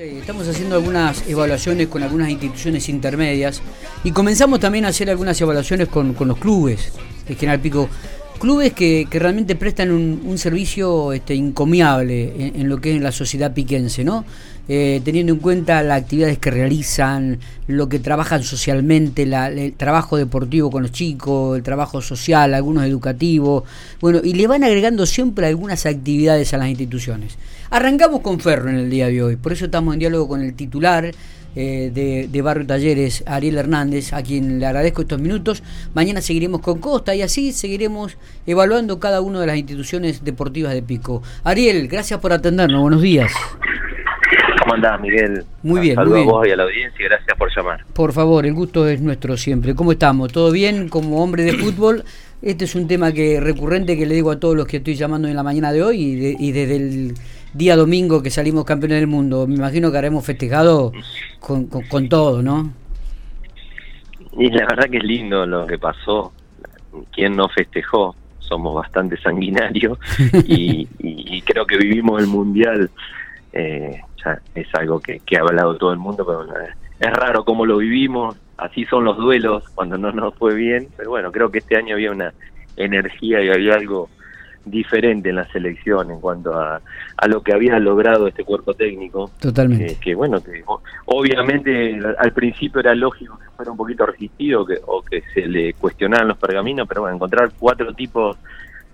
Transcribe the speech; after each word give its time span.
estamos 0.00 0.48
haciendo 0.48 0.76
algunas 0.76 1.28
evaluaciones 1.28 1.88
con 1.88 2.02
algunas 2.02 2.30
instituciones 2.30 2.88
intermedias 2.88 3.60
y 4.02 4.12
comenzamos 4.12 4.58
también 4.58 4.86
a 4.86 4.88
hacer 4.88 5.10
algunas 5.10 5.38
evaluaciones 5.38 5.88
con, 5.88 6.16
los 6.18 6.38
clubes 6.38 6.92
de 7.28 7.34
General 7.34 7.60
Pico. 7.60 7.88
Clubes 8.40 8.72
que, 8.72 9.06
realmente 9.10 9.54
prestan 9.54 9.92
un, 9.92 10.38
servicio 10.38 11.12
este, 11.12 11.34
encomiable 11.34 12.52
en, 12.56 12.70
lo 12.70 12.80
que 12.80 12.96
es 12.96 13.02
la 13.02 13.12
sociedad 13.12 13.52
piquense, 13.52 14.02
¿no? 14.02 14.24
Eh, 14.66 15.02
teniendo 15.04 15.34
en 15.34 15.40
cuenta 15.40 15.82
las 15.82 16.00
actividades 16.00 16.38
que 16.38 16.50
realizan, 16.50 17.38
lo 17.66 17.90
que 17.90 17.98
trabajan 17.98 18.42
socialmente, 18.42 19.24
el 19.24 19.74
trabajo 19.74 20.16
deportivo 20.16 20.70
con 20.70 20.84
los 20.84 20.92
chicos, 20.92 21.58
el 21.58 21.62
trabajo 21.62 22.00
social, 22.00 22.54
algunos 22.54 22.84
educativos, 22.84 23.64
bueno, 24.00 24.20
y 24.24 24.32
le 24.32 24.46
van 24.46 24.64
agregando 24.64 25.04
siempre 25.04 25.46
algunas 25.46 25.84
actividades 25.84 26.54
a 26.54 26.56
las 26.56 26.68
instituciones. 26.68 27.36
Arrancamos 27.68 28.20
con 28.20 28.40
Ferro 28.40 28.70
en 28.70 28.76
el 28.76 28.88
día 28.88 29.08
de 29.08 29.22
hoy, 29.22 29.36
por 29.36 29.52
eso 29.52 29.66
estamos 29.66 29.92
en 29.92 30.00
diálogo 30.00 30.28
con 30.28 30.40
el 30.40 30.54
titular 30.54 31.12
eh, 31.56 31.90
de, 31.92 32.28
de, 32.30 32.42
Barrio 32.42 32.66
Talleres, 32.66 33.24
Ariel 33.26 33.58
Hernández, 33.58 34.12
a 34.12 34.22
quien 34.22 34.60
le 34.60 34.66
agradezco 34.66 35.02
estos 35.02 35.20
minutos. 35.20 35.62
Mañana 35.94 36.20
seguiremos 36.20 36.60
con 36.60 36.78
Costa 36.78 37.14
y 37.14 37.22
así 37.22 37.52
seguiremos 37.52 38.16
evaluando 38.46 39.00
cada 39.00 39.20
una 39.20 39.40
de 39.40 39.46
las 39.48 39.56
instituciones 39.56 40.24
deportivas 40.24 40.74
de 40.74 40.82
Pico. 40.82 41.22
Ariel, 41.42 41.88
gracias 41.88 42.20
por 42.20 42.32
atendernos, 42.32 42.80
buenos 42.80 43.02
días. 43.02 43.32
¿Cómo 44.62 44.74
andás, 44.74 45.00
Miguel? 45.00 45.44
Muy 45.62 45.80
bien, 45.80 45.96
Saludos 45.96 46.18
muy 46.18 46.22
bien. 46.22 46.30
a 46.30 46.32
vos 46.32 46.46
y 46.46 46.50
a 46.50 46.56
la 46.56 46.62
audiencia 46.64 47.04
y 47.04 47.08
gracias 47.08 47.36
por 47.36 47.48
llamar. 47.56 47.84
Por 47.92 48.12
favor, 48.12 48.46
el 48.46 48.54
gusto 48.54 48.86
es 48.86 49.00
nuestro 49.00 49.36
siempre. 49.36 49.74
¿Cómo 49.74 49.92
estamos? 49.92 50.30
¿Todo 50.30 50.52
bien 50.52 50.88
como 50.88 51.22
hombre 51.22 51.42
de 51.42 51.54
fútbol? 51.54 52.04
Este 52.42 52.64
es 52.64 52.74
un 52.74 52.86
tema 52.86 53.12
que 53.12 53.40
recurrente 53.40 53.96
que 53.98 54.06
le 54.06 54.14
digo 54.14 54.30
a 54.30 54.38
todos 54.38 54.54
los 54.54 54.66
que 54.66 54.78
estoy 54.78 54.94
llamando 54.94 55.28
en 55.28 55.34
la 55.34 55.42
mañana 55.42 55.72
de 55.72 55.82
hoy 55.82 56.36
y 56.38 56.52
desde 56.52 56.76
el 56.76 57.14
día 57.52 57.76
domingo 57.76 58.22
que 58.22 58.30
salimos 58.30 58.64
campeones 58.64 58.98
del 58.98 59.06
mundo. 59.06 59.46
Me 59.46 59.56
imagino 59.56 59.90
que 59.90 59.98
haremos 59.98 60.24
festejado 60.24 60.92
con, 61.40 61.66
con, 61.66 62.08
todo, 62.08 62.42
¿no? 62.42 62.72
Y 64.32 64.50
la 64.50 64.66
verdad 64.66 64.88
que 64.90 64.98
es 64.98 65.04
lindo 65.04 65.46
lo 65.46 65.66
que 65.66 65.78
pasó. 65.78 66.32
¿Quién 67.12 67.36
no 67.36 67.48
festejó? 67.48 68.14
Somos 68.38 68.74
bastante 68.74 69.16
sanguinarios 69.18 69.98
y, 70.44 70.86
creo 71.42 71.66
que 71.66 71.76
vivimos 71.76 72.20
el 72.20 72.28
mundial. 72.28 72.90
Eh, 73.52 74.00
es 74.54 74.74
algo 74.74 75.00
que, 75.00 75.20
que, 75.20 75.36
ha 75.36 75.40
hablado 75.40 75.76
todo 75.76 75.92
el 75.92 75.98
mundo, 75.98 76.24
pero 76.26 76.44
es 77.00 77.12
raro 77.12 77.44
cómo 77.44 77.64
lo 77.64 77.78
vivimos. 77.78 78.36
Así 78.56 78.84
son 78.84 79.04
los 79.04 79.16
duelos 79.16 79.64
cuando 79.74 79.96
no 79.96 80.12
nos 80.12 80.34
fue 80.34 80.54
bien. 80.54 80.88
Pero 80.96 81.10
bueno, 81.10 81.32
creo 81.32 81.50
que 81.50 81.58
este 81.58 81.76
año 81.76 81.94
había 81.94 82.10
una 82.10 82.34
energía 82.76 83.42
y 83.42 83.48
había 83.48 83.74
algo 83.74 84.10
diferente 84.64 85.30
en 85.30 85.36
la 85.36 85.48
selección 85.48 86.10
en 86.10 86.20
cuanto 86.20 86.54
a, 86.54 86.80
a 87.16 87.28
lo 87.28 87.42
que 87.42 87.52
había 87.52 87.78
logrado 87.78 88.26
este 88.28 88.44
cuerpo 88.44 88.74
técnico. 88.74 89.30
Totalmente. 89.40 89.96
que 90.00 90.14
bueno, 90.14 90.42
que 90.42 90.62
obviamente 91.06 91.98
al 92.18 92.32
principio 92.32 92.80
era 92.80 92.94
lógico 92.94 93.38
que 93.38 93.50
fuera 93.56 93.70
un 93.70 93.76
poquito 93.76 94.06
resistido 94.06 94.66
que, 94.66 94.78
o 94.86 95.02
que 95.02 95.22
se 95.34 95.46
le 95.46 95.74
cuestionaran 95.74 96.28
los 96.28 96.38
pergaminos, 96.38 96.86
pero 96.88 97.02
bueno, 97.02 97.16
encontrar 97.16 97.50
cuatro 97.58 97.92
tipos 97.94 98.36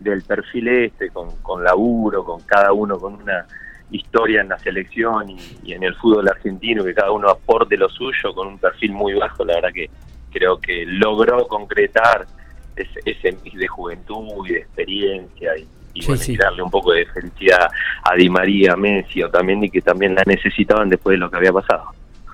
del 0.01 0.23
perfil 0.23 0.69
este, 0.69 1.11
con, 1.11 1.37
con 1.43 1.65
laburo, 1.65 2.25
con 2.25 2.41
cada 2.43 2.73
uno 2.73 2.99
con 2.99 3.15
una 3.15 3.47
historia 3.91 4.41
en 4.41 4.49
la 4.49 4.59
selección 4.59 5.31
y, 5.31 5.73
en 5.73 5.83
el 5.83 5.95
fútbol 5.95 6.29
argentino, 6.29 6.85
que 6.85 6.95
cada 6.95 7.13
uno 7.13 7.29
aporte 7.29 7.77
lo 7.77 7.89
suyo 7.89 8.35
con 8.35 8.49
un 8.49 8.59
perfil 8.59 8.93
muy 8.93 9.15
bajo, 9.15 9.45
la 9.45 9.55
verdad 9.55 9.73
que 9.73 9.91
creo 10.33 10.59
que 10.59 10.85
logró 10.87 11.47
concretar 11.47 12.27
ese, 12.77 13.01
ese 13.05 13.37
mix 13.43 13.59
de 13.59 13.67
juventud 13.67 14.47
y 14.47 14.53
de 14.53 14.59
experiencia 14.59 15.57
y, 15.57 15.67
darle 16.37 16.63
un 16.63 16.71
poco 16.71 16.93
de 16.93 17.07
felicidad 17.07 17.69
a 18.03 18.15
Di 18.15 18.29
María, 18.29 18.75
a 18.75 18.77
Messi 18.77 19.23
o 19.23 19.31
también 19.31 19.65
y 19.65 19.71
que 19.71 19.81
también 19.81 20.15
la 20.15 20.23
necesitaban 20.27 20.91
después 20.91 21.15
de 21.15 21.19
lo 21.19 21.31
que 21.31 21.39
había 21.39 21.53
pasado. 21.53 21.85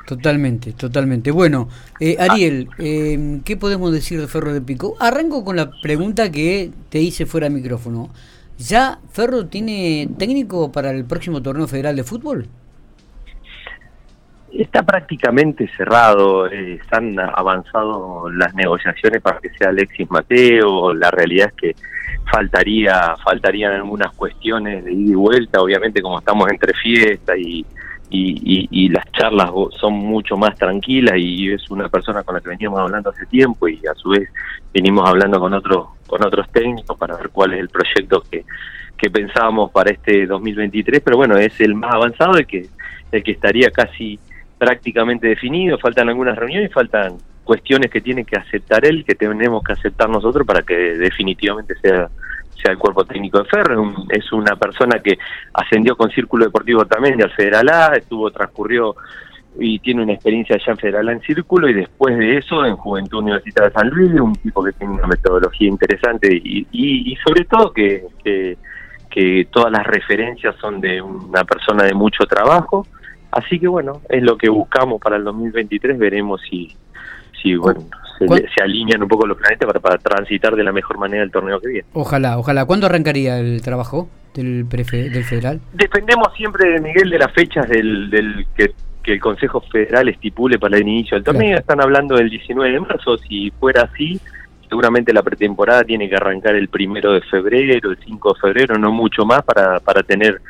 Totalmente, 0.06 0.72
totalmente. 0.72 1.30
Bueno, 1.30 1.68
eh, 2.00 2.16
Ariel, 2.18 2.68
eh, 2.78 3.40
¿qué 3.44 3.56
podemos 3.56 3.92
decir 3.92 4.20
de 4.20 4.26
Ferro 4.26 4.52
de 4.52 4.60
Pico? 4.60 4.96
Arranco 4.98 5.44
con 5.44 5.54
la 5.54 5.70
pregunta 5.80 6.30
que 6.32 6.70
te 6.88 7.00
hice 7.00 7.24
fuera 7.24 7.48
de 7.48 7.55
micrófono. 7.55 8.11
¿Ya 8.58 8.98
Ferro 9.12 9.46
tiene 9.46 10.08
técnico 10.18 10.72
para 10.72 10.90
el 10.90 11.05
próximo 11.05 11.40
torneo 11.40 11.68
federal 11.68 11.94
de 11.96 12.05
fútbol? 12.05 12.48
Está 14.55 14.83
prácticamente 14.83 15.67
cerrado, 15.77 16.46
eh, 16.46 16.74
están 16.74 17.18
avanzado 17.18 18.30
las 18.30 18.55
negociaciones 18.55 19.23
para 19.23 19.39
que 19.39 19.48
sea 19.51 19.70
Alexis 19.70 20.11
Mateo, 20.11 20.92
la 20.92 21.11
realidad 21.11 21.48
es 21.48 21.55
que 21.55 21.77
faltaría 22.30 23.17
faltarían 23.24 23.73
algunas 23.73 24.12
cuestiones 24.12 24.85
de 24.85 24.92
ida 24.92 25.12
y 25.12 25.14
vuelta, 25.14 25.61
obviamente 25.61 26.02
como 26.02 26.18
estamos 26.18 26.51
entre 26.51 26.74
fiesta 26.74 27.36
y, 27.36 27.64
y, 28.11 28.89
las 28.91 29.11
charlas 29.12 29.51
son 29.80 29.95
mucho 29.95 30.36
más 30.36 30.55
tranquilas 30.57 31.14
y 31.17 31.51
es 31.51 31.70
una 31.70 31.89
persona 31.89 32.23
con 32.23 32.35
la 32.35 32.41
que 32.42 32.51
veníamos 32.51 32.80
hablando 32.80 33.08
hace 33.08 33.24
tiempo 33.27 33.68
y 33.68 33.80
a 33.86 33.95
su 33.95 34.11
vez 34.11 34.29
venimos 34.73 35.08
hablando 35.08 35.41
con 35.41 35.55
otros 35.55 35.86
con 36.07 36.23
otros 36.23 36.46
técnicos 36.52 36.96
para 36.98 37.17
ver 37.17 37.30
cuál 37.30 37.55
es 37.55 37.61
el 37.61 37.70
proyecto 37.70 38.23
que, 38.30 38.45
que 38.98 39.11
pensábamos 39.11 39.70
para 39.70 39.91
este 39.91 40.27
2023, 40.27 41.01
pero 41.02 41.17
bueno, 41.17 41.39
es 41.39 41.58
el 41.61 41.74
más 41.74 41.95
avanzado, 41.95 42.36
el 42.36 42.46
que 42.46 42.68
el 43.11 43.23
que 43.23 43.33
estaría 43.33 43.70
casi 43.70 44.18
prácticamente 44.62 45.27
definido, 45.27 45.77
faltan 45.77 46.08
algunas 46.08 46.39
reuniones, 46.39 46.73
faltan 46.73 47.18
cuestiones 47.42 47.90
que 47.90 48.00
tiene 48.00 48.24
que 48.24 48.36
aceptar 48.36 48.86
él, 48.86 49.05
que 49.05 49.17
tenemos 49.17 49.61
que 49.64 49.73
aceptar 49.73 50.08
nosotros 50.08 50.46
para 50.46 50.62
que 50.62 50.77
definitivamente 50.77 51.74
sea 51.83 52.08
sea 52.55 52.70
el 52.70 52.78
cuerpo 52.78 53.05
técnico 53.05 53.40
de 53.40 53.46
Ferro, 53.46 53.92
es, 54.08 54.33
una 54.33 54.55
persona 54.55 55.00
que 55.00 55.18
ascendió 55.52 55.96
con 55.96 56.11
Círculo 56.11 56.45
Deportivo 56.45 56.84
también 56.84 57.20
al 57.20 57.33
Federal 57.33 57.68
A, 57.70 57.96
estuvo, 57.96 58.30
transcurrió 58.30 58.95
y 59.58 59.80
tiene 59.80 60.05
una 60.05 60.12
experiencia 60.12 60.55
allá 60.55 60.70
en 60.70 60.79
Federal 60.79 61.08
en 61.08 61.20
Círculo 61.23 61.68
y 61.68 61.73
después 61.73 62.17
de 62.17 62.36
eso 62.36 62.64
en 62.64 62.77
Juventud 62.77 63.18
Universitaria 63.18 63.70
de 63.70 63.74
San 63.74 63.89
Luis, 63.89 64.12
un 64.12 64.36
tipo 64.36 64.62
que 64.62 64.74
tiene 64.74 64.94
una 64.94 65.08
metodología 65.08 65.67
interesante 65.67 66.33
y, 66.33 66.68
y, 66.70 67.17
sobre 67.17 67.46
todo 67.46 67.73
que, 67.73 68.05
que 68.23 69.48
todas 69.50 69.73
las 69.73 69.84
referencias 69.84 70.55
son 70.61 70.80
de 70.80 71.02
una 71.02 71.42
persona 71.42 71.83
de 71.83 71.94
mucho 71.94 72.27
trabajo, 72.27 72.86
Así 73.32 73.58
que 73.58 73.66
bueno, 73.66 74.02
es 74.08 74.22
lo 74.22 74.36
que 74.36 74.50
buscamos 74.50 75.00
para 75.00 75.16
el 75.16 75.24
2023, 75.24 75.98
veremos 75.98 76.40
si, 76.48 76.76
si 77.42 77.56
bueno, 77.56 77.80
se, 78.18 78.62
alinean 78.62 79.02
un 79.02 79.08
poco 79.08 79.26
los 79.26 79.38
planetas 79.38 79.66
para, 79.66 79.80
para, 79.80 79.98
transitar 79.98 80.54
de 80.54 80.62
la 80.62 80.70
mejor 80.70 80.98
manera 80.98 81.24
el 81.24 81.30
torneo 81.30 81.58
que 81.58 81.68
viene. 81.68 81.88
Ojalá, 81.94 82.38
ojalá. 82.38 82.66
¿Cuándo 82.66 82.86
arrancaría 82.86 83.38
el 83.38 83.62
trabajo 83.62 84.10
del, 84.34 84.68
del 84.68 85.24
federal? 85.24 85.60
Dependemos 85.72 86.28
siempre, 86.36 86.72
de 86.72 86.80
Miguel, 86.80 87.08
de 87.08 87.18
las 87.18 87.32
fechas 87.32 87.66
del, 87.70 88.10
del 88.10 88.46
que, 88.54 88.72
que 89.02 89.14
el 89.14 89.20
Consejo 89.20 89.62
Federal 89.62 90.10
estipule 90.10 90.58
para 90.58 90.76
el 90.76 90.82
inicio 90.82 91.16
del 91.16 91.24
torneo. 91.24 91.56
Están 91.56 91.80
hablando 91.80 92.16
del 92.16 92.28
19 92.28 92.70
de 92.70 92.80
marzo, 92.80 93.16
si 93.16 93.50
fuera 93.52 93.88
así, 93.90 94.20
seguramente 94.68 95.14
la 95.14 95.22
pretemporada 95.22 95.84
tiene 95.84 96.08
que 96.08 96.16
arrancar 96.16 96.54
el 96.54 96.68
primero 96.68 97.12
de 97.12 97.22
febrero, 97.22 97.90
el 97.90 97.98
5 98.04 98.34
de 98.34 98.40
febrero, 98.40 98.78
no 98.78 98.92
mucho 98.92 99.24
más 99.24 99.42
para, 99.42 99.80
para 99.80 100.02
tener 100.02 100.40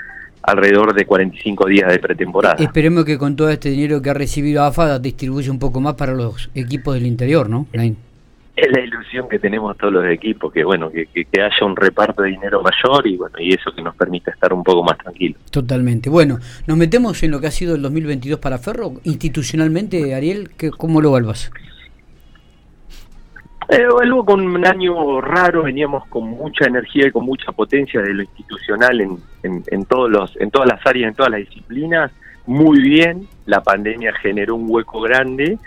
alrededor 0.43 0.95
de 0.95 1.07
45 1.07 1.67
días 1.67 1.91
de 1.91 1.99
pretemporada. 1.99 2.57
Esperemos 2.59 3.05
que 3.05 3.19
con 3.19 3.37
todo 3.37 3.51
este 3.51 3.71
dinero 3.71 4.03
que 4.03 4.11
ha 4.11 4.15
recibido 4.15 4.65
AFA 4.65 4.99
distribuya 4.99 5.51
un 5.51 5.59
poco 5.59 5.81
más 5.81 5.95
para 5.95 6.13
los 6.13 6.51
equipos 6.55 6.95
del 6.95 7.07
interior, 7.07 7.49
¿no? 7.49 7.67
Es 8.55 8.71
la 8.71 8.81
ilusión 8.81 9.29
que 9.31 9.39
tenemos 9.39 9.77
todos 9.79 9.95
los 9.95 10.07
equipos, 10.07 10.53
que 10.53 10.63
bueno, 10.63 10.91
que, 10.91 11.07
que, 11.07 11.41
haya 11.41 11.65
un 11.65 11.75
reparto 11.75 12.23
de 12.23 12.31
dinero 12.31 12.63
mayor 12.63 13.07
y 13.07 13.17
bueno, 13.17 13.37
y 13.39 13.55
eso 13.55 13.73
que 13.75 13.81
nos 13.81 13.97
permita 13.97 14.31
estar 14.31 14.53
un 14.53 14.63
poco 14.63 14.83
más 14.83 14.99
tranquilos. 14.99 15.41
Totalmente. 15.51 16.11
Bueno, 16.11 16.39
nos 16.67 16.77
metemos 16.77 17.23
en 17.23 17.31
lo 17.31 17.41
que 17.41 17.47
ha 17.47 17.51
sido 17.51 17.75
el 17.75 17.83
2022 17.83 18.39
para 18.41 18.59
Ferro, 18.59 19.01
institucionalmente, 19.05 20.15
Ariel, 20.15 20.51
¿cómo 20.77 21.01
lo 21.01 21.09
evalvas? 21.09 21.51
Eh, 23.73 23.87
luego 24.05 24.27
con 24.27 24.47
un 24.47 24.67
año 24.67 25.21
raro, 25.23 25.63
veníamos 25.63 26.07
con 26.09 26.25
mucha 26.25 26.67
energía 26.67 27.07
y 27.07 27.11
con 27.11 27.25
mucha 27.25 27.53
potencia 27.53 28.03
de 28.03 28.13
lo 28.13 28.23
institucional 28.23 29.01
en, 29.01 29.19
en, 29.43 29.85
todos 29.87 30.11
los, 30.11 30.37
en 30.37 30.51
todas 30.51 30.69
las 30.69 30.87
áreas, 30.87 31.09
en 31.09 31.15
todas 31.15 31.33
las 31.33 31.41
disciplinas, 31.41 32.13
muy 32.45 32.83
bien, 32.83 33.27
la 33.47 33.63
pandemia 33.63 34.13
generó 34.13 34.57
un 34.57 34.67
hueco 34.69 35.01
grande 35.01 35.59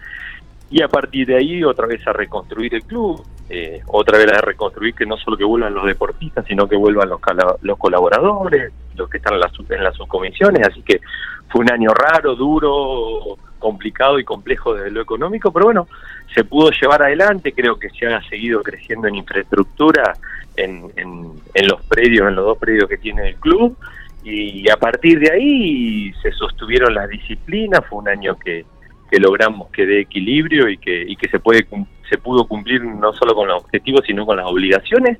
y 0.69 0.83
a 0.83 0.87
partir 0.87 1.25
de 1.25 1.37
ahí 1.37 1.63
otra 1.63 1.87
vez 1.87 2.05
a 2.07 2.13
reconstruir 2.13 2.75
el 2.75 2.83
club, 2.83 3.23
eh, 3.49 3.81
otra 3.87 4.17
vez 4.17 4.31
a 4.31 4.41
reconstruir 4.41 4.95
que 4.95 5.05
no 5.05 5.17
solo 5.17 5.37
que 5.37 5.43
vuelvan 5.43 5.73
los 5.73 5.85
deportistas, 5.85 6.45
sino 6.47 6.67
que 6.67 6.75
vuelvan 6.75 7.09
los, 7.09 7.21
los 7.61 7.77
colaboradores, 7.77 8.73
los 8.95 9.09
que 9.09 9.17
están 9.17 9.35
en 9.35 9.41
las, 9.41 9.51
en 9.69 9.83
las 9.83 9.95
subcomisiones, 9.95 10.67
así 10.67 10.81
que 10.81 11.01
fue 11.49 11.61
un 11.61 11.71
año 11.71 11.91
raro, 11.93 12.35
duro, 12.35 13.37
complicado 13.59 14.19
y 14.19 14.23
complejo 14.23 14.73
desde 14.73 14.91
lo 14.91 15.01
económico, 15.01 15.51
pero 15.51 15.65
bueno, 15.65 15.87
se 16.33 16.43
pudo 16.43 16.71
llevar 16.71 17.03
adelante, 17.03 17.53
creo 17.53 17.77
que 17.77 17.89
se 17.91 18.07
ha 18.07 18.21
seguido 18.29 18.63
creciendo 18.63 19.07
en 19.07 19.15
infraestructura, 19.15 20.13
en, 20.55 20.91
en, 20.95 21.67
los 21.67 21.81
predios, 21.83 22.27
en 22.27 22.35
los 22.35 22.45
dos 22.45 22.57
predios 22.57 22.89
que 22.89 22.97
tiene 22.97 23.29
el 23.29 23.35
club, 23.35 23.77
y 24.23 24.67
a 24.71 24.77
partir 24.77 25.19
de 25.19 25.31
ahí 25.31 26.13
se 26.21 26.31
sostuvieron 26.31 26.95
las 26.95 27.07
disciplinas, 27.09 27.81
fue 27.87 27.99
un 27.99 28.09
año 28.09 28.35
que, 28.39 28.65
que 29.09 29.19
logramos 29.19 29.69
que 29.69 29.85
dé 29.85 30.01
equilibrio 30.01 30.67
y 30.67 30.77
que, 30.77 31.03
y 31.07 31.15
que 31.15 31.29
se 31.29 31.39
puede 31.39 31.67
se 32.09 32.17
pudo 32.17 32.47
cumplir 32.47 32.83
no 32.83 33.13
solo 33.13 33.33
con 33.35 33.47
los 33.47 33.63
objetivos 33.63 34.01
sino 34.05 34.25
con 34.25 34.37
las 34.37 34.45
obligaciones. 34.45 35.19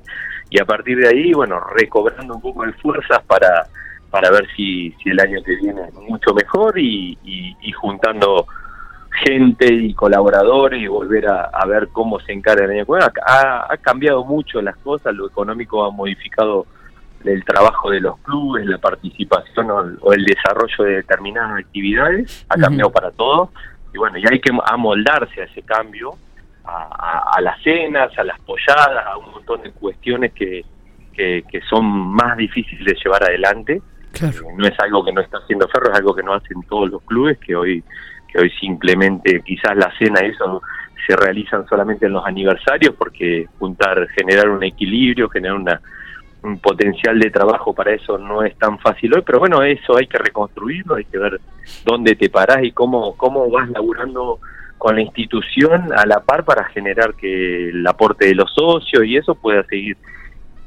Y 0.50 0.60
a 0.60 0.64
partir 0.64 0.98
de 0.98 1.08
ahí 1.08 1.32
bueno 1.32 1.60
recobrando 1.74 2.34
un 2.34 2.40
poco 2.40 2.64
de 2.64 2.72
fuerzas 2.74 3.22
para 3.26 3.66
para 4.10 4.30
ver 4.30 4.46
si, 4.56 4.92
si 5.02 5.10
el 5.10 5.20
año 5.20 5.42
que 5.42 5.56
viene 5.56 5.82
es 5.88 5.94
mucho 5.94 6.32
mejor 6.32 6.78
y, 6.78 7.18
y, 7.22 7.72
juntando 7.72 8.46
gente 9.24 9.66
y 9.66 9.92
colaboradores 9.94 10.80
y 10.80 10.86
volver 10.86 11.26
a, 11.28 11.66
ver 11.66 11.88
cómo 11.88 12.20
se 12.20 12.32
encara 12.32 12.64
el 12.64 12.70
año 12.70 12.86
que 12.86 12.92
viene. 12.92 13.06
Ha, 13.26 13.66
ha 13.70 13.76
cambiado 13.78 14.24
mucho 14.24 14.62
las 14.62 14.76
cosas, 14.78 15.14
lo 15.14 15.26
económico 15.26 15.84
ha 15.84 15.90
modificado 15.90 16.66
el 17.24 17.44
trabajo 17.44 17.90
de 17.90 18.00
los 18.00 18.18
clubes, 18.18 18.66
la 18.66 18.78
participación 18.78 19.98
o, 20.00 20.12
el 20.12 20.24
desarrollo 20.24 20.84
de 20.84 20.96
determinadas 20.96 21.60
actividades, 21.60 22.46
ha 22.48 22.56
cambiado 22.56 22.90
para 22.90 23.10
todos. 23.10 23.50
Y 23.92 23.98
bueno, 23.98 24.18
y 24.18 24.24
hay 24.30 24.40
que 24.40 24.50
amoldarse 24.66 25.42
a 25.42 25.44
ese 25.44 25.62
cambio, 25.62 26.16
a, 26.66 27.40
las 27.40 27.62
cenas, 27.62 28.16
a 28.18 28.24
las 28.24 28.40
polladas, 28.40 29.06
a 29.06 29.16
un 29.16 29.30
montón 29.30 29.62
de 29.62 29.70
cuestiones 29.72 30.32
que, 30.32 30.64
que, 31.12 31.60
son 31.68 31.84
más 31.86 32.36
difíciles 32.36 32.84
de 32.84 32.94
llevar 33.02 33.24
adelante. 33.24 33.80
Eh, 34.20 34.30
no 34.56 34.66
es 34.66 34.78
algo 34.80 35.04
que 35.04 35.12
no 35.12 35.20
está 35.20 35.38
haciendo 35.38 35.68
Ferro, 35.68 35.90
es 35.90 35.98
algo 35.98 36.14
que 36.14 36.22
no 36.22 36.34
hacen 36.34 36.62
todos 36.68 36.90
los 36.90 37.02
clubes, 37.02 37.38
que 37.38 37.54
hoy, 37.54 37.84
que 38.32 38.40
hoy 38.40 38.50
simplemente 38.60 39.42
quizás 39.44 39.76
la 39.76 39.92
cena 39.98 40.20
y 40.24 40.30
eso 40.30 40.62
se 41.06 41.16
realizan 41.16 41.66
solamente 41.66 42.06
en 42.06 42.12
los 42.12 42.24
aniversarios, 42.24 42.94
porque 42.96 43.46
juntar, 43.58 44.08
generar 44.08 44.48
un 44.48 44.64
equilibrio, 44.64 45.28
generar 45.28 45.56
una, 45.56 45.80
un 46.42 46.58
potencial 46.58 47.18
de 47.18 47.30
trabajo 47.30 47.74
para 47.74 47.92
eso 47.92 48.18
no 48.18 48.42
es 48.42 48.56
tan 48.56 48.78
fácil 48.78 49.14
hoy, 49.14 49.22
pero 49.24 49.38
bueno, 49.38 49.62
eso 49.62 49.96
hay 49.96 50.06
que 50.06 50.18
reconstruirlo, 50.18 50.96
hay 50.96 51.04
que 51.04 51.18
ver 51.18 51.40
dónde 51.84 52.14
te 52.14 52.30
parás 52.30 52.64
y 52.64 52.72
cómo, 52.72 53.16
cómo 53.16 53.50
vas 53.50 53.68
laburando 53.70 54.40
con 54.78 54.96
la 54.96 55.02
institución 55.02 55.92
a 55.96 56.06
la 56.06 56.20
par 56.20 56.44
para 56.44 56.64
generar 56.64 57.14
que 57.14 57.70
el 57.70 57.86
aporte 57.86 58.26
de 58.26 58.34
los 58.34 58.52
socios 58.52 59.04
y 59.04 59.16
eso 59.16 59.34
pueda 59.34 59.64
seguir 59.64 59.96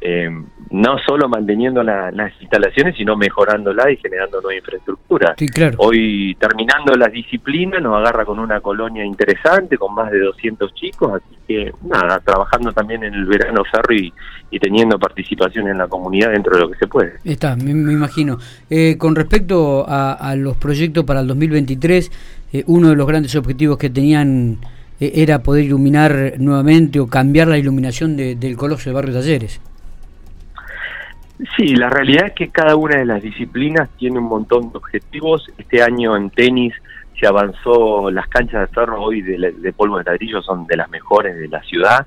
eh, 0.02 0.30
no 0.72 0.98
solo 1.00 1.28
manteniendo 1.28 1.82
las 1.84 2.32
instalaciones, 2.40 2.96
sino 2.96 3.18
mejorándola 3.18 3.92
y 3.92 3.98
generando 3.98 4.40
nueva 4.40 4.58
infraestructura. 4.58 5.36
Hoy, 5.78 6.36
terminando 6.40 6.94
las 6.96 7.12
disciplinas, 7.12 7.82
nos 7.82 7.98
agarra 7.98 8.24
con 8.24 8.40
una 8.40 8.62
colonia 8.62 9.04
interesante, 9.04 9.78
con 9.78 9.96
más 9.96 10.12
de 10.12 10.20
200 10.20 10.74
chicos, 10.76 11.14
así 11.16 11.36
que 11.48 11.72
nada, 11.84 12.20
trabajando 12.20 12.72
también 12.72 13.04
en 13.04 13.14
el 13.14 13.26
verano 13.26 13.64
ferro 13.66 13.96
y, 13.96 14.14
teniendo 14.60 15.00
participación 15.00 15.68
en 15.68 15.78
la 15.78 15.88
comunidad 15.88 16.32
dentro 16.32 16.56
de 16.56 16.62
lo 16.62 16.70
que 16.70 16.78
se 16.78 16.88
puede. 16.88 17.14
Está, 17.24 17.56
me, 17.56 17.72
imagino. 17.72 18.38
Eh, 18.70 18.96
con 18.98 19.16
respecto 19.16 19.86
a, 19.88 20.36
los 20.36 20.56
proyectos 20.58 21.04
para 21.04 21.22
el 21.22 21.28
2023, 21.28 22.12
eh, 22.54 22.64
uno 22.68 22.90
de 22.90 22.96
los 22.96 23.08
grandes 23.08 23.36
objetivos 23.36 23.78
que 23.78 23.90
tenían 23.90 24.60
era 25.00 25.42
poder 25.42 25.64
iluminar 25.64 26.34
nuevamente 26.40 27.00
o 27.00 27.08
cambiar 27.08 27.48
la 27.48 27.58
iluminación 27.58 28.18
del 28.18 28.58
Coloso 28.58 28.90
de 28.90 28.94
Barrio 28.94 29.14
Talleres. 29.14 29.62
Sí, 31.56 31.76
la 31.76 31.90
realidad 31.90 32.28
es 32.28 32.34
que 32.34 32.50
cada 32.50 32.76
una 32.76 32.98
de 32.98 33.06
las 33.06 33.22
disciplinas 33.22 33.90
tiene 33.98 34.20
un 34.20 34.26
montón 34.26 34.72
de 34.72 34.78
objetivos. 34.78 35.50
Este 35.58 35.82
año 35.82 36.18
en 36.18 36.30
tenis 36.32 36.74
se 37.18 37.28
avanzó, 37.28 38.12
las 38.12 38.28
canchas 38.28 38.68
de 38.68 38.76
ferro 38.76 39.02
hoy 39.02 39.22
de, 39.22 39.74
polvo 39.74 39.98
de 40.00 40.04
ladrillo 40.04 40.42
son 40.42 40.68
de 40.68 40.76
las 40.76 40.90
mejores 40.90 41.38
de 41.38 41.48
la 41.48 41.62
ciudad. 41.64 42.06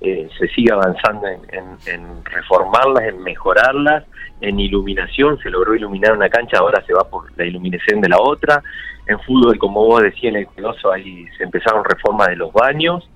Eh, 0.00 0.28
se 0.36 0.48
sigue 0.48 0.72
avanzando 0.72 1.28
en, 1.28 2.24
reformarlas, 2.24 3.04
en 3.04 3.22
mejorarlas, 3.22 4.02
en 4.40 4.58
iluminación, 4.58 5.38
se 5.38 5.48
logró 5.48 5.76
iluminar 5.76 6.12
una 6.12 6.28
cancha, 6.28 6.58
ahora 6.58 6.84
se 6.84 6.92
va 6.92 7.04
por 7.04 7.30
la 7.38 7.44
iluminación 7.44 8.00
de 8.00 8.08
la 8.08 8.18
otra. 8.20 8.64
En 9.06 9.20
fútbol, 9.20 9.58
como 9.58 9.86
vos 9.86 10.02
decías, 10.02 10.34
en 10.34 10.40
el 10.40 10.46
Coloso 10.48 10.90
ahí 10.90 11.28
se 11.38 11.44
empezaron 11.44 11.84
reformas 11.84 12.28
de 12.28 12.36
los 12.36 12.52
baños, 12.52 13.08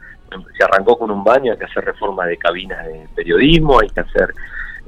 se 0.57 0.65
arrancó 0.65 0.97
con 0.97 1.11
un 1.11 1.25
baño, 1.25 1.51
hay 1.51 1.59
que 1.59 1.65
hacer 1.65 1.85
reforma 1.85 2.25
de 2.27 2.37
cabinas 2.37 2.87
de 2.87 3.09
periodismo, 3.17 3.81
hay 3.81 3.89
que 3.89 4.01
hacer 4.01 4.33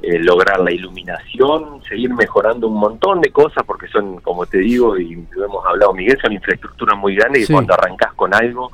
eh, 0.01 0.17
lograr 0.19 0.59
la 0.61 0.71
iluminación, 0.71 1.83
seguir 1.83 2.13
mejorando 2.13 2.67
un 2.67 2.79
montón 2.79 3.19
de 3.19 3.31
cosas, 3.31 3.63
porque 3.65 3.87
son, 3.87 4.21
como 4.21 4.45
te 4.45 4.59
digo, 4.59 4.97
y 4.97 5.25
lo 5.35 5.45
hemos 5.45 5.65
hablado, 5.65 5.93
Miguel, 5.93 6.17
son 6.21 6.31
infraestructuras 6.31 6.97
muy 6.97 7.15
grandes 7.15 7.49
y 7.49 7.53
cuando 7.53 7.73
arrancas 7.73 8.13
con 8.13 8.33
algo, 8.33 8.71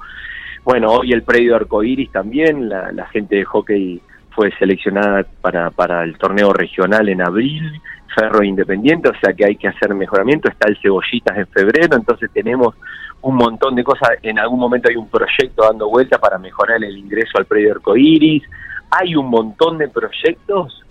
bueno, 0.64 0.92
hoy 0.92 1.14
el 1.14 1.24
predio 1.24 1.56
arcoíris 1.56 2.12
también, 2.12 2.70
la, 2.70 3.08
gente 3.08 3.38
de 3.38 3.46
hockey 3.46 4.02
fue 4.32 4.52
seleccionada 4.60 5.26
para, 5.42 5.72
para 5.72 6.04
el 6.04 6.18
torneo 6.18 6.54
regional 6.54 7.10
en 7.10 7.22
abril, 7.22 7.82
Ferro 8.14 8.44
Independiente, 8.44 9.10
o 9.10 9.20
sea 9.20 9.34
que 9.34 9.46
hay 9.46 9.56
que 9.56 9.68
hacer 9.68 9.94
mejoramiento, 9.96 10.50
está 10.50 10.68
el 10.70 10.78
Cebollitas 10.82 11.38
en 11.38 11.48
febrero, 11.48 11.96
entonces 11.96 12.30
tenemos 12.32 12.76
un 13.22 13.36
montón 13.36 13.74
de 13.74 13.84
cosas, 13.84 14.10
en 14.22 14.38
algún 14.38 14.60
momento 14.60 14.90
hay 14.90 14.96
un 14.96 15.10
proyecto 15.10 15.64
dando 15.64 15.90
vuelta 15.90 16.20
para 16.20 16.38
mejorar 16.38 16.84
el 16.84 16.98
ingreso 16.98 17.40
al 17.40 17.46
predio 17.46 17.72
arcoíris, 17.72 18.44
hay 18.92 19.16
un 19.16 19.28
montón 19.28 19.80
de 19.80 19.88
proyectos 19.90 20.85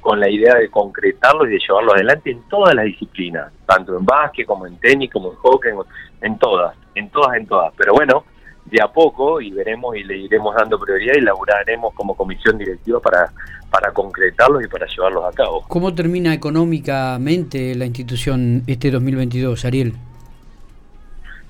con, 0.00 0.20
la 0.20 0.28
idea 0.28 0.56
de 0.56 0.68
concretarlo 0.68 1.46
y 1.46 1.52
de 1.52 1.58
llevarlo 1.58 1.94
adelante 1.94 2.30
en 2.30 2.42
todas 2.48 2.74
las 2.74 2.84
disciplinas, 2.84 3.50
tanto 3.66 3.96
en 3.96 4.04
básquet 4.04 4.46
como 4.46 4.66
en 4.66 4.76
tenis, 4.76 5.10
como 5.10 5.30
en 5.30 5.36
hockey, 5.36 5.72
en 6.20 6.38
todas, 6.38 6.76
en 6.94 7.08
todas, 7.08 7.36
en 7.36 7.46
todas. 7.46 7.72
Pero 7.76 7.94
bueno, 7.94 8.24
de 8.66 8.82
a 8.82 8.88
poco 8.88 9.40
y 9.40 9.50
veremos 9.50 9.96
y 9.96 10.04
le 10.04 10.18
iremos 10.18 10.54
dando 10.54 10.78
prioridad 10.78 11.14
y 11.16 11.22
laburaremos 11.22 11.94
como 11.94 12.14
comisión 12.14 12.58
directiva 12.58 13.00
para, 13.00 13.30
para 13.70 13.92
concretarlos 13.92 14.62
y 14.62 14.68
para 14.68 14.86
llevarlos 14.86 15.24
a 15.24 15.32
cabo. 15.32 15.64
¿Cómo 15.68 15.94
termina 15.94 16.34
económicamente 16.34 17.74
la 17.74 17.86
institución 17.86 18.64
este 18.66 18.90
2022, 18.90 19.64
Ariel? 19.64 19.94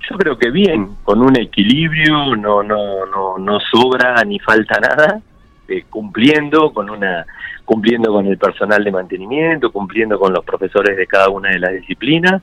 Yo 0.09 0.17
creo 0.17 0.37
que 0.37 0.49
bien, 0.49 0.95
con 1.03 1.21
un 1.21 1.37
equilibrio, 1.37 2.35
no, 2.37 2.63
no, 2.63 3.05
no, 3.05 3.37
no 3.37 3.59
sobra 3.59 4.23
ni 4.23 4.39
falta 4.39 4.79
nada, 4.79 5.21
eh, 5.67 5.83
cumpliendo 5.89 6.73
con 6.73 6.89
una 6.89 7.25
cumpliendo 7.65 8.11
con 8.11 8.25
el 8.27 8.37
personal 8.37 8.83
de 8.83 8.91
mantenimiento, 8.91 9.71
cumpliendo 9.71 10.19
con 10.19 10.33
los 10.33 10.43
profesores 10.43 10.97
de 10.97 11.07
cada 11.07 11.29
una 11.29 11.49
de 11.49 11.59
las 11.59 11.73
disciplinas, 11.73 12.41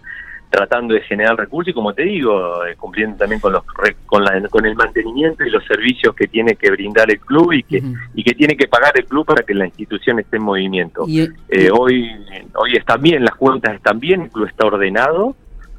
tratando 0.48 0.94
de 0.94 1.02
generar 1.02 1.36
recursos 1.36 1.70
y 1.70 1.74
como 1.74 1.94
te 1.94 2.02
digo, 2.02 2.64
eh, 2.66 2.74
cumpliendo 2.76 3.16
también 3.16 3.40
con 3.40 3.52
los 3.52 3.62
con, 4.06 4.24
la, 4.24 4.40
con 4.48 4.66
el 4.66 4.74
mantenimiento 4.74 5.44
y 5.44 5.50
los 5.50 5.64
servicios 5.64 6.14
que 6.14 6.26
tiene 6.26 6.56
que 6.56 6.70
brindar 6.70 7.10
el 7.10 7.20
club 7.20 7.52
y 7.52 7.62
que 7.62 7.82
y 8.14 8.24
que 8.24 8.34
tiene 8.34 8.56
que 8.56 8.66
pagar 8.66 8.92
el 8.96 9.04
club 9.04 9.24
para 9.24 9.44
que 9.44 9.54
la 9.54 9.66
institución 9.66 10.18
esté 10.18 10.36
en 10.36 10.42
movimiento. 10.42 11.04
Eh, 11.48 11.70
hoy 11.70 12.10
hoy 12.54 12.76
están 12.76 13.00
bien, 13.00 13.24
las 13.24 13.36
cuentas 13.36 13.74
están 13.74 14.00
bien, 14.00 14.22
el 14.22 14.30
club 14.30 14.48
está 14.48 14.66
ordenado, 14.66 15.36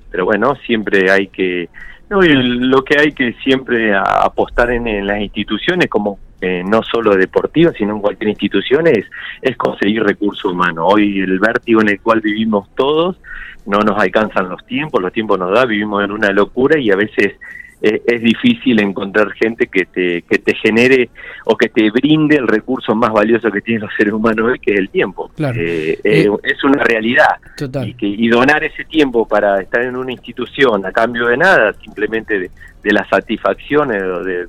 pero 0.10 0.24
bueno, 0.26 0.56
siempre 0.66 1.12
hay 1.12 1.28
que 1.28 1.68
no, 2.10 2.22
lo 2.22 2.84
que 2.84 3.00
hay 3.00 3.12
que 3.12 3.34
siempre 3.44 3.94
apostar 3.96 4.72
en 4.72 5.06
las 5.06 5.20
instituciones 5.20 5.90
como 5.90 6.18
eh, 6.42 6.64
no 6.66 6.82
solo 6.84 7.16
deportiva, 7.16 7.72
sino 7.72 7.96
en 7.96 8.02
cualquier 8.02 8.30
institución, 8.30 8.88
es, 8.88 9.06
es 9.42 9.56
conseguir 9.58 10.04
recursos 10.04 10.52
humanos. 10.52 10.86
Hoy 10.88 11.20
el 11.20 11.40
vértigo 11.40 11.82
en 11.82 11.90
el 11.90 12.02
cual 12.02 12.20
vivimos 12.22 12.68
todos, 12.76 13.18
no 13.66 13.80
nos 13.80 14.02
alcanzan 14.02 14.50
los 14.50 14.66
tiempos, 14.66 15.02
los 15.02 15.14
tiempos 15.14 15.38
nos 15.38 15.54
da, 15.54 15.66
vivimos 15.66 16.04
en 16.04 16.12
una 16.12 16.32
locura 16.32 16.80
y 16.80 16.90
a 16.90 16.96
veces 16.96 17.36
eh, 17.84 18.02
es 18.06 18.22
difícil 18.22 18.80
encontrar 18.80 19.32
gente 19.34 19.68
que 19.68 19.86
te, 19.86 20.24
que 20.24 20.38
te 20.38 20.56
genere 20.56 21.10
o 21.46 21.56
que 21.56 21.70
te 21.70 21.90
brinde 21.90 22.36
el 22.36 22.48
recurso 22.48 22.94
más 22.94 23.12
valioso 23.12 23.52
que 23.52 23.62
tienen 23.62 23.82
los 23.84 23.94
seres 23.96 24.14
humanos 24.14 24.52
hoy, 24.52 24.60
que 24.60 24.74
es 24.74 24.80
el 24.80 24.90
tiempo. 24.90 25.32
Eh, 25.56 26.30
es 26.44 26.64
una 26.64 26.84
realidad. 26.84 27.38
Y, 27.86 27.94
que, 27.94 28.08
y 28.08 28.28
donar 28.30 28.64
ese 28.64 28.84
tiempo 28.86 29.28
para 29.28 29.62
estar 29.62 29.84
en 29.84 29.96
una 29.96 30.12
institución 30.12 30.86
a 30.86 30.92
cambio 30.92 31.28
de 31.28 31.38
nada, 31.38 31.74
simplemente 31.74 32.40
de, 32.40 32.52
de 32.84 32.94
las 32.94 33.08
satisfacciones 33.10 34.02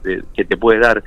de, 0.03 0.23
que 0.35 0.45
te 0.45 0.57
puede 0.57 0.81
dar 0.81 1.03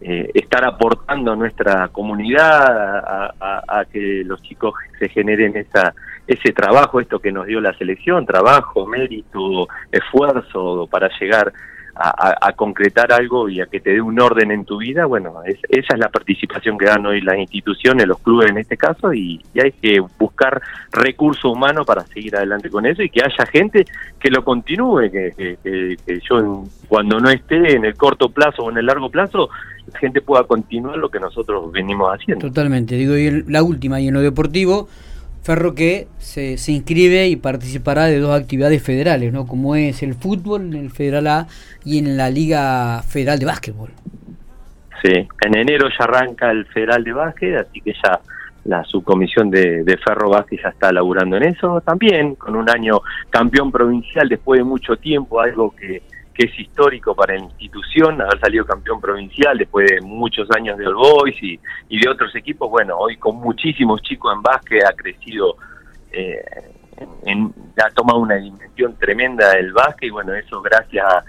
eh, 0.00 0.30
estar 0.34 0.64
aportando 0.64 1.32
a 1.32 1.36
nuestra 1.36 1.88
comunidad, 1.88 3.34
a, 3.40 3.84
que 3.92 4.22
los 4.24 4.40
chicos 4.42 4.74
se 4.98 5.08
generen 5.08 5.56
esa, 5.56 5.94
ese 6.26 6.52
trabajo, 6.52 7.00
esto 7.00 7.18
que 7.18 7.32
nos 7.32 7.46
dio 7.46 7.60
la 7.60 7.76
selección, 7.76 8.26
trabajo, 8.26 8.86
mérito, 8.86 9.68
esfuerzo 9.90 10.86
para 10.90 11.08
llegar 11.18 11.52
a, 12.00 12.52
concretar 12.52 13.12
algo 13.12 13.48
y 13.48 13.60
a 13.60 13.66
que 13.66 13.80
te 13.80 13.90
dé 13.90 14.00
un 14.00 14.20
orden 14.20 14.52
en 14.52 14.64
tu 14.64 14.78
vida, 14.78 15.06
bueno, 15.06 15.42
esa 15.44 15.94
es 15.94 15.98
la 15.98 16.08
participación 16.08 16.78
que 16.78 16.86
dan 16.86 17.04
hoy 17.04 17.20
las 17.20 17.36
instituciones, 17.36 18.06
los 18.06 18.20
clubes 18.20 18.50
en 18.50 18.58
este 18.58 18.76
caso, 18.76 19.12
y, 19.12 19.42
hay 19.60 19.72
que 19.72 19.98
buscar 20.18 20.62
recursos 20.92 21.44
humanos 21.44 21.84
para 21.84 22.02
seguir 22.06 22.36
adelante 22.36 22.70
con 22.70 22.86
eso 22.86 23.02
y 23.02 23.10
que 23.10 23.22
haya 23.24 23.44
gente 23.46 23.84
que 24.20 24.30
lo 24.30 24.44
continúe, 24.44 25.10
que, 25.10 25.56
que 25.64 26.20
yo 26.20 26.64
cuando 26.88 27.18
no 27.18 27.28
esté 27.30 27.74
en 27.74 27.84
el 27.84 27.96
corto 27.96 28.28
plazo 28.28 28.62
o 28.62 28.70
en 28.70 28.78
el 28.78 28.86
largo 28.86 29.10
plazo, 29.10 29.50
la 29.50 29.77
gente 30.00 30.20
pueda 30.20 30.44
continuar 30.44 30.96
lo 30.98 31.10
que 31.10 31.20
nosotros 31.20 31.70
venimos 31.72 32.12
haciendo. 32.12 32.46
Totalmente, 32.48 32.94
digo, 32.96 33.16
y 33.16 33.42
la 33.44 33.62
última, 33.62 34.00
y 34.00 34.08
en 34.08 34.14
lo 34.14 34.20
deportivo, 34.20 34.88
Ferro 35.42 35.74
que 35.74 36.08
se, 36.18 36.58
se 36.58 36.72
inscribe 36.72 37.26
y 37.28 37.36
participará 37.36 38.04
de 38.04 38.18
dos 38.18 38.38
actividades 38.38 38.82
federales, 38.82 39.32
¿no? 39.32 39.46
Como 39.46 39.76
es 39.76 40.02
el 40.02 40.14
fútbol 40.14 40.62
en 40.62 40.74
el 40.74 40.90
Federal 40.90 41.26
A 41.26 41.46
y 41.84 41.98
en 41.98 42.16
la 42.16 42.28
Liga 42.28 43.02
Federal 43.02 43.38
de 43.38 43.46
Básquetbol. 43.46 43.90
Sí, 45.02 45.26
en 45.40 45.56
enero 45.56 45.88
ya 45.88 46.04
arranca 46.04 46.50
el 46.50 46.66
Federal 46.66 47.04
de 47.04 47.12
Básquet, 47.12 47.56
así 47.56 47.80
que 47.80 47.92
ya 47.92 48.20
la 48.64 48.84
subcomisión 48.84 49.48
de, 49.48 49.84
de 49.84 49.96
Ferro 49.96 50.28
Básquet 50.28 50.60
ya 50.62 50.68
está 50.68 50.92
laburando 50.92 51.36
en 51.36 51.44
eso. 51.44 51.80
También 51.80 52.34
con 52.34 52.54
un 52.56 52.68
año 52.68 53.00
campeón 53.30 53.72
provincial 53.72 54.28
después 54.28 54.58
de 54.58 54.64
mucho 54.64 54.96
tiempo, 54.96 55.40
algo 55.40 55.74
que 55.74 56.02
que 56.38 56.44
es 56.46 56.56
histórico 56.56 57.16
para 57.16 57.34
la 57.34 57.40
institución, 57.40 58.22
haber 58.22 58.38
salido 58.38 58.64
campeón 58.64 59.00
provincial 59.00 59.58
después 59.58 59.90
de 59.90 60.00
muchos 60.00 60.48
años 60.52 60.78
de 60.78 60.86
All 60.86 60.94
Boys 60.94 61.36
y, 61.42 61.58
de 61.88 62.08
otros 62.08 62.32
equipos. 62.36 62.70
Bueno, 62.70 62.96
hoy 62.96 63.16
con 63.16 63.36
muchísimos 63.36 64.00
chicos 64.02 64.32
en 64.32 64.42
básquet 64.42 64.84
ha 64.84 64.92
crecido 64.92 65.56
eh, 66.12 66.44
ha 67.84 67.90
tomado 67.90 68.20
una 68.20 68.36
dimensión 68.36 68.96
tremenda 68.96 69.50
del 69.50 69.72
básquet 69.72 70.08
y 70.08 70.10
bueno, 70.10 70.32
eso 70.32 70.62
gracias 70.62 71.04
a, 71.04 71.24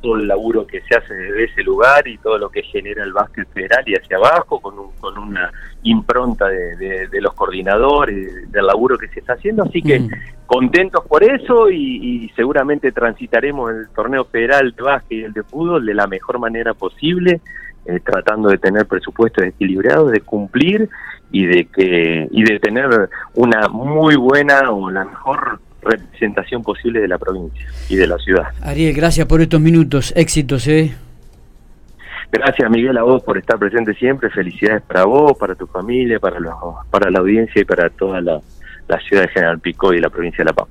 todo 0.00 0.16
el 0.16 0.28
laburo 0.28 0.66
que 0.66 0.80
se 0.82 0.96
hace 0.96 1.12
desde 1.12 1.44
ese 1.44 1.62
lugar 1.62 2.06
y 2.08 2.18
todo 2.18 2.38
lo 2.38 2.48
que 2.48 2.62
genera 2.62 3.04
el 3.04 3.12
básquet 3.12 3.48
federal 3.52 3.82
y 3.86 3.94
hacia 3.94 4.16
abajo 4.16 4.60
con, 4.60 4.92
con 4.98 5.18
una 5.18 5.50
impronta 5.82 6.48
de, 6.48 7.08
los 7.20 7.34
coordinadores, 7.34 8.50
del 8.50 8.66
laburo 8.66 8.98
que 8.98 9.08
se 9.08 9.20
está 9.20 9.34
haciendo. 9.34 9.64
Así 9.64 9.82
que 9.82 10.00
mm. 10.00 10.08
contentos 10.46 11.04
por 11.06 11.22
eso 11.22 11.70
y, 11.70 12.30
seguramente 12.36 12.92
transitaremos 12.92 13.70
el 13.72 13.88
torneo 13.90 14.24
federal 14.24 14.72
de 14.76 14.82
básquet 14.82 15.18
y 15.18 15.24
el 15.24 15.32
de 15.32 15.42
fútbol 15.42 15.84
de 15.84 15.94
la 15.94 16.06
mejor 16.06 16.38
manera 16.38 16.74
posible. 16.74 17.40
Eh, 17.86 17.98
tratando 18.04 18.50
de 18.50 18.58
tener 18.58 18.84
presupuestos 18.84 19.42
equilibrados, 19.42 20.12
de 20.12 20.20
cumplir 20.20 20.90
y 21.32 21.46
de 21.46 21.64
que 21.64 22.28
y 22.30 22.44
de 22.44 22.58
tener 22.58 23.08
una 23.32 23.68
muy 23.68 24.16
buena 24.16 24.70
o 24.70 24.90
la 24.90 25.06
mejor 25.06 25.60
representación 25.82 26.62
posible 26.62 27.00
de 27.00 27.08
la 27.08 27.18
provincia 27.18 27.66
y 27.88 27.96
de 27.96 28.06
la 28.06 28.18
ciudad. 28.18 28.48
Ariel, 28.62 28.94
gracias 28.94 29.26
por 29.26 29.40
estos 29.40 29.60
minutos, 29.60 30.12
éxitos, 30.16 30.66
¿eh? 30.68 30.94
Gracias 32.32 32.70
Miguel 32.70 32.96
a 32.96 33.02
vos 33.02 33.22
por 33.24 33.38
estar 33.38 33.58
presente 33.58 33.92
siempre, 33.94 34.30
felicidades 34.30 34.82
para 34.82 35.04
vos, 35.04 35.36
para 35.36 35.54
tu 35.56 35.66
familia, 35.66 36.20
para, 36.20 36.38
los, 36.38 36.54
para 36.88 37.10
la 37.10 37.18
audiencia 37.18 37.60
y 37.60 37.64
para 37.64 37.90
toda 37.90 38.20
la, 38.20 38.40
la 38.86 39.00
ciudad 39.00 39.22
de 39.22 39.28
General 39.28 39.58
Pico 39.58 39.92
y 39.92 40.00
la 40.00 40.10
provincia 40.10 40.38
de 40.38 40.44
La 40.44 40.52
Pampa. 40.52 40.68